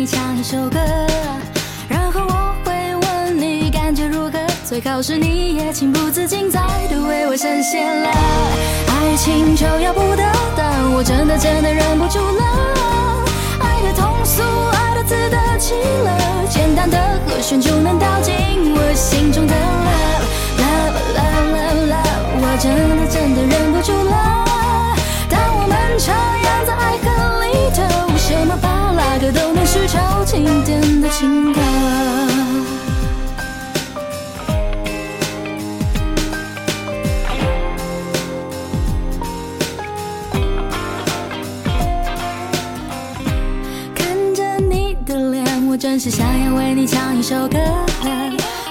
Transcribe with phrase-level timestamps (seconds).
[0.00, 0.78] 你唱一首歌，
[1.86, 8.08] 然后我会问你感觉如何，最好是你也情不自禁再度为我深陷了。
[8.88, 10.24] 爱情就要不得，
[10.56, 12.42] 但我真的真的忍不住了。
[13.60, 14.42] 爱的通俗，
[14.72, 18.34] 爱的自得其乐，简单的和弦就能道尽
[18.72, 19.54] 我心中的
[20.56, 24.29] love love love love love，我真的真的忍不住了。
[31.10, 31.60] 情歌。
[43.94, 47.58] 看着你的脸，我真是想要为你唱一首歌。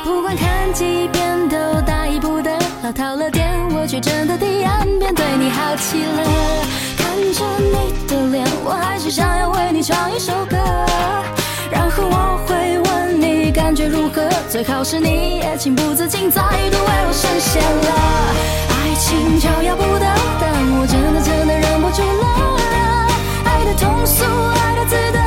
[0.05, 6.23] 不管看几遍都大意不得，老套了点，我却真的第二遍对你好奇了。
[6.97, 10.57] 看着你的脸，我还是想要为你唱一首歌。
[11.71, 17.89] 然后我会问你感觉如何，最好是你也情不自禁再度为我深陷了。
[18.69, 20.05] 爱情就要不得，
[20.39, 22.57] 但我真的真的忍不住了。
[23.45, 25.18] 爱的通俗，爱的自得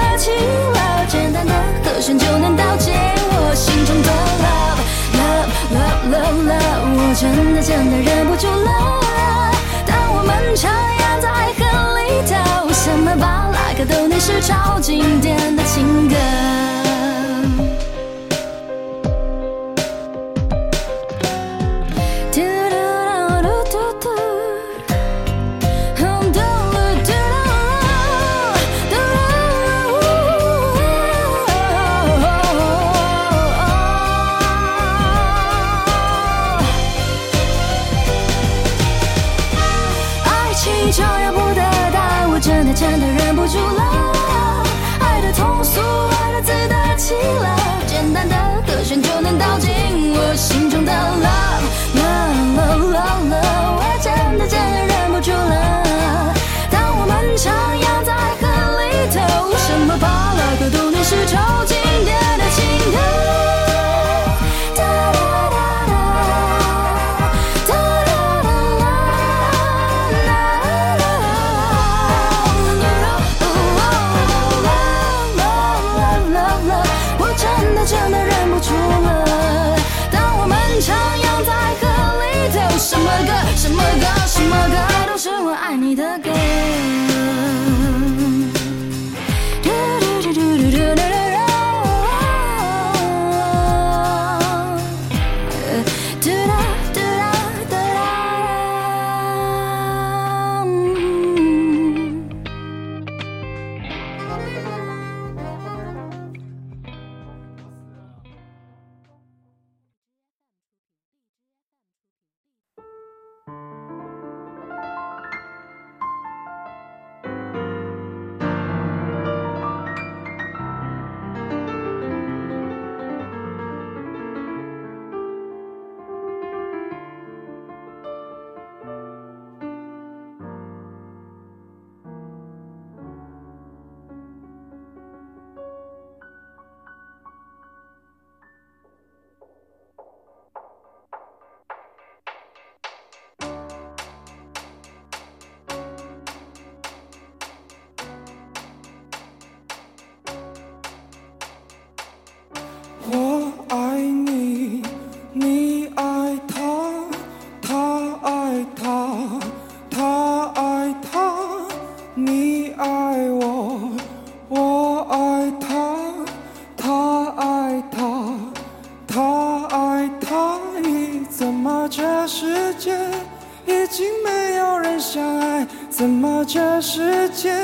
[176.02, 177.54] 怎么这世界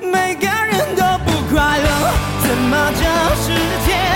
[0.00, 1.84] 每个人都不快乐？
[2.40, 3.04] 怎么这
[3.36, 3.52] 世
[3.84, 4.11] 界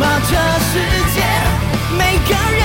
[0.00, 0.78] 么这世
[1.14, 1.20] 界
[1.98, 2.59] 每个人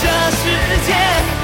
[0.00, 0.42] 这世
[0.86, 1.43] 界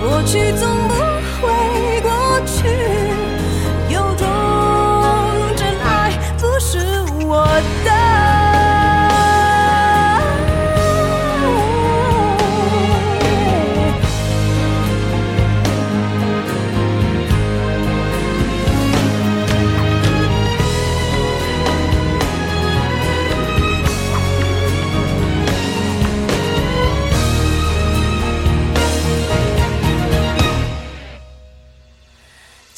[0.00, 0.94] 过去总不
[1.40, 2.10] 会过
[2.46, 2.68] 去，
[3.88, 4.26] 有种
[5.56, 6.78] 真爱不是
[7.26, 7.46] 我
[7.84, 7.97] 的。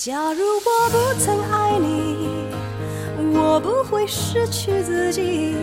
[0.02, 2.47] 假如我不曾爱你，
[3.37, 5.54] 我不会失去自己。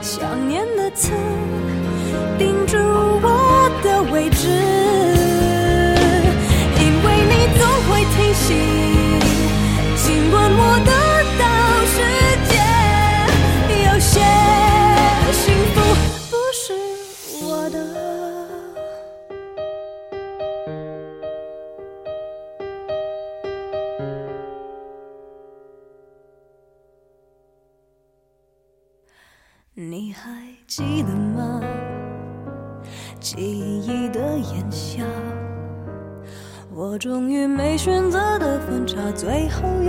[0.00, 1.12] 想念的刺
[2.38, 4.48] 钉住我的位置，
[6.80, 8.56] 因为你总会提醒，
[39.20, 39.82] 最后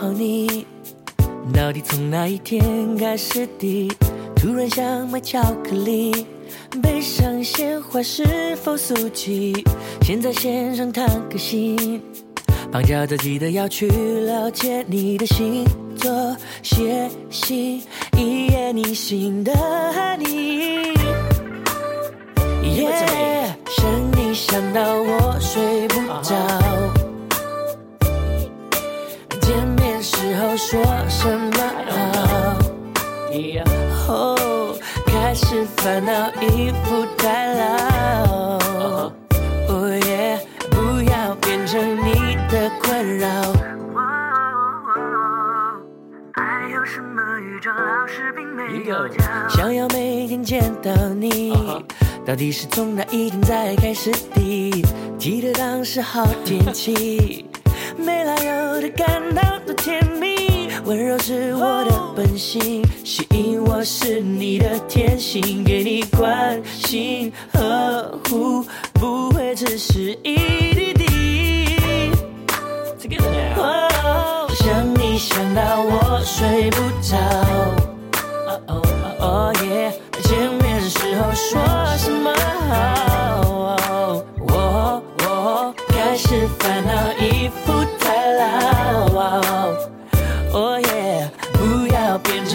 [0.00, 0.66] 好你，
[1.52, 3.86] 到底从哪一天开始的？
[4.34, 6.26] 突然想买巧克力，
[6.80, 9.62] 背上鲜花是否俗气？
[10.00, 12.00] 先在线上谈个心，
[12.72, 15.66] 绑架着记得要去了解你的星
[15.98, 17.82] 座，写信
[18.16, 19.52] 一夜你心的
[20.16, 20.94] 你。
[22.74, 26.34] 耶，想你想到我睡不着。
[26.94, 26.99] 见
[30.56, 31.56] 说什么
[31.88, 32.58] 好？
[34.12, 34.74] 哦，
[35.06, 38.58] 开始烦恼衣服太老。
[39.68, 40.40] 哦耶，
[40.70, 43.28] 不要变成你的困扰。
[46.34, 49.24] 爱有什么宇宙老师并没有教。
[49.48, 51.54] 想要每天见到你，
[52.26, 54.82] 到底是从哪一天才开始的？
[55.16, 57.48] 记得当时好天气。
[57.96, 60.29] 没来由的感到多甜蜜，
[60.90, 70.34] 温柔是我的本性，吸引我是你的天性，给你关心呵护，不会只是一
[70.74, 72.10] 滴滴。
[74.56, 77.16] 想你想到我睡不着。
[78.48, 78.82] 哦哦
[79.20, 79.92] 哦耶，
[80.24, 81.60] 见面时候说
[81.98, 82.34] 什么
[82.68, 84.24] 好？
[84.40, 87.12] 我我开始烦恼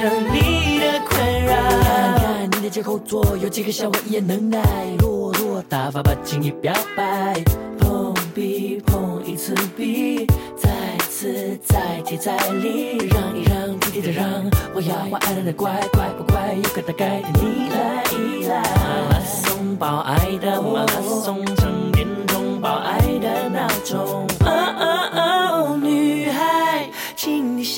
[0.06, 1.56] 成你的困扰。
[1.82, 4.62] 看看你的肩后座有几个笑话一言能耐，
[5.00, 7.34] 落落大发把情意表白，
[7.80, 10.70] 碰壁碰一次壁，再
[11.10, 14.30] 次再接再厉，让一让，体贴的让，
[14.76, 18.62] 我要我爱的乖，乖不乖，有个大概的你来依赖。
[18.62, 24.28] 马拉松报爱的马拉松，成电钟报爱的闹钟。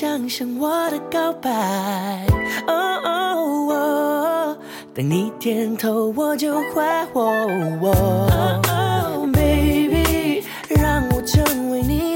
[0.00, 1.50] 想想我的告白。
[2.68, 4.56] 哦哦哦，
[4.94, 7.04] 等你点头我就坏。
[7.14, 12.07] 哦哦，baby，让我成为你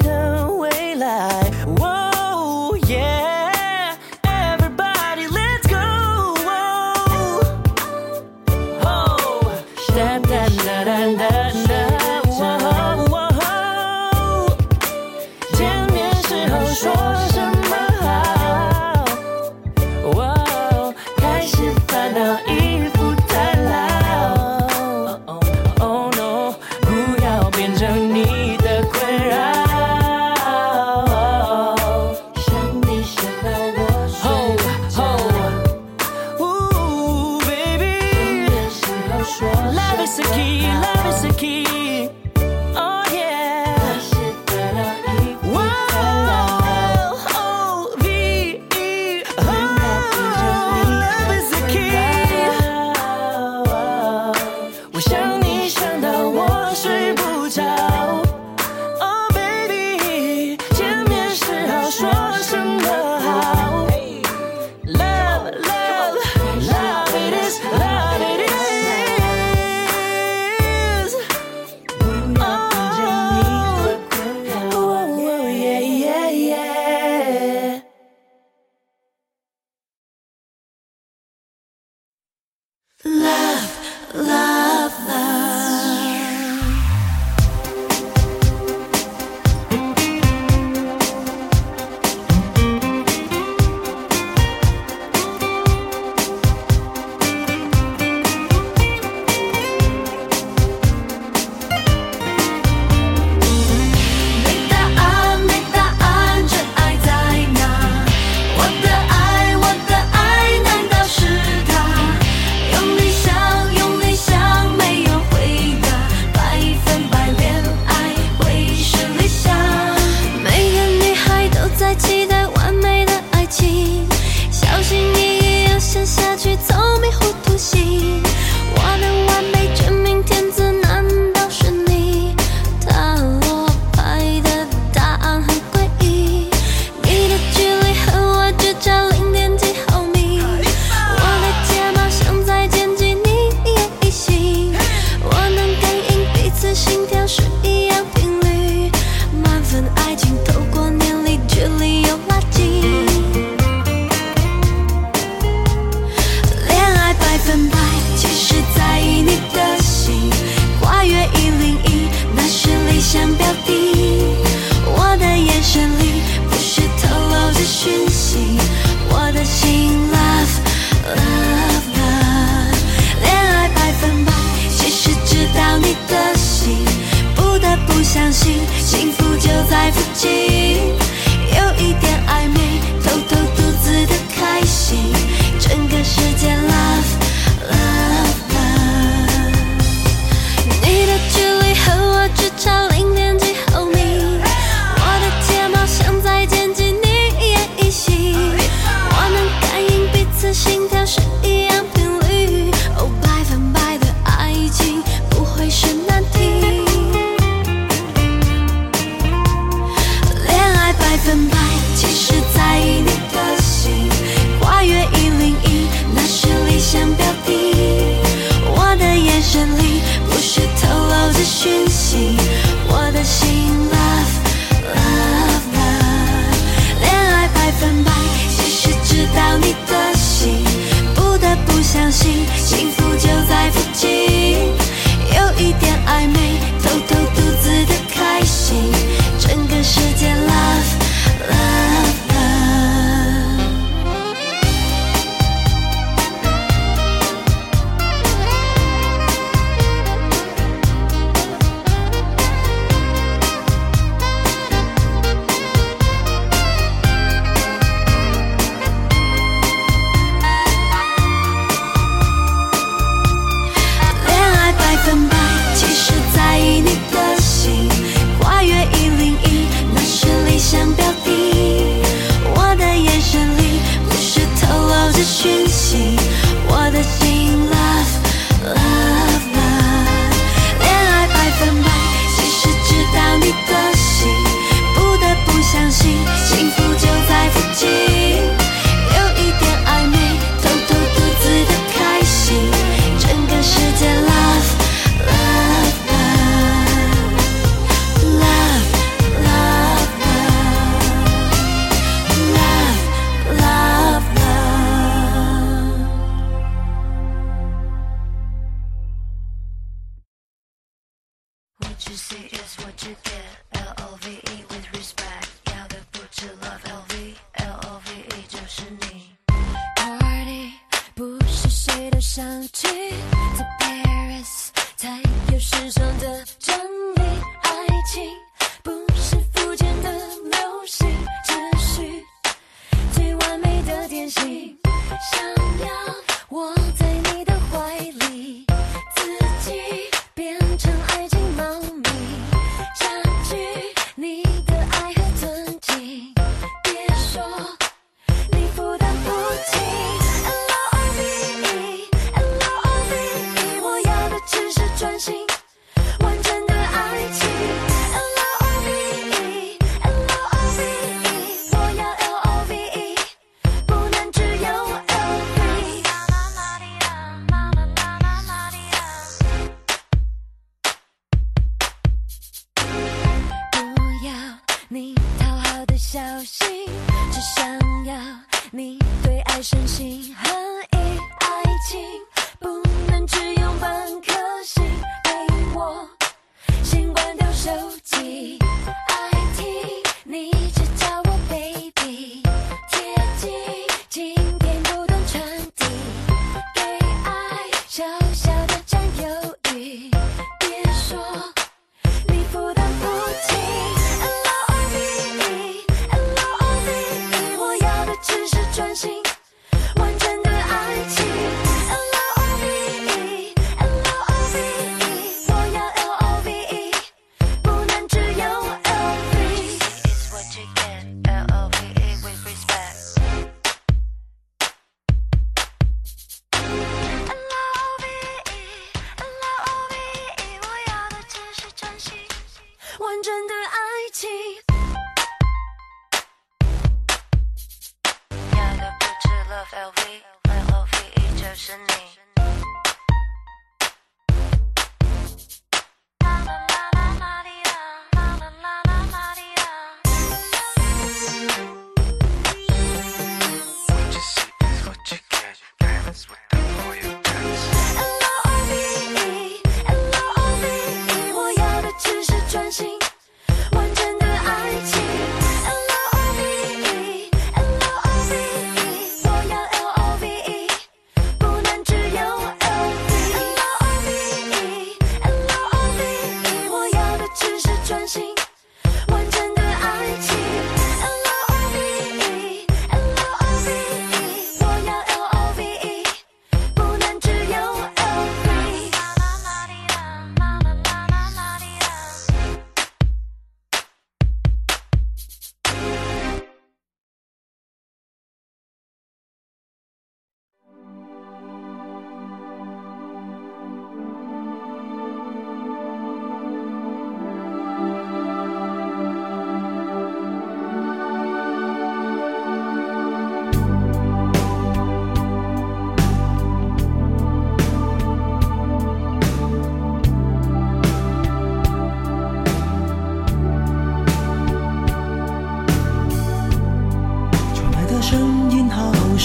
[239.82, 240.31] 世界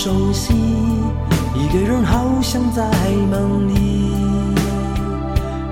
[0.07, 0.53] 熟悉，
[1.53, 2.81] 一个人好像在
[3.29, 3.73] 梦里，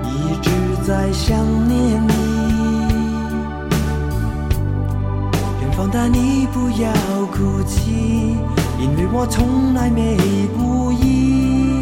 [0.04, 0.50] 一直
[0.86, 2.12] 在想念你。
[5.62, 6.92] 远方的你不要
[7.32, 8.36] 哭泣，
[8.78, 10.18] 因为我从来没
[10.54, 11.78] 故意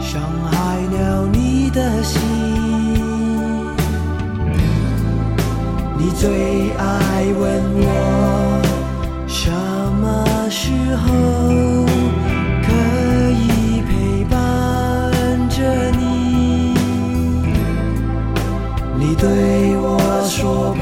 [0.00, 2.20] 伤害了你的心。
[5.96, 8.62] 你最爱问我
[19.18, 20.75] 对我说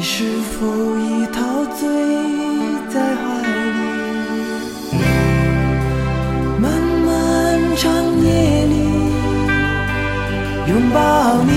[0.00, 0.66] 你是否
[0.98, 1.86] 已陶醉
[2.88, 4.96] 在怀里？
[6.58, 6.72] 漫
[7.04, 8.74] 漫长夜里，
[10.68, 11.52] 拥抱你，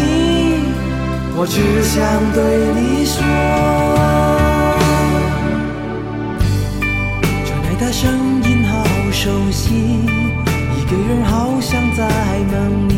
[1.38, 1.96] 我只想
[2.34, 2.44] 对
[2.76, 3.24] 你说。
[7.46, 8.12] 传来的声
[8.44, 12.06] 音好熟悉，一个人好像在
[12.52, 12.92] 梦里，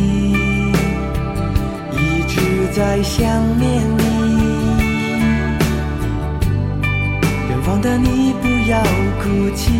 [1.92, 1.94] 一
[2.26, 2.34] 直
[2.72, 3.22] 在想
[3.60, 4.05] 念你。
[7.86, 8.82] 的你不要
[9.22, 9.70] 哭泣，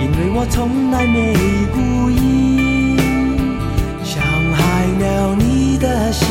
[0.00, 1.34] 因为我从来没
[1.74, 2.96] 故意
[4.02, 4.22] 伤
[4.54, 6.24] 害了你的心。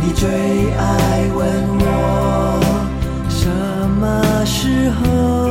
[0.00, 0.26] 你最
[0.78, 1.44] 爱问
[1.78, 1.84] 我
[3.28, 3.50] 什
[4.00, 5.43] 么时候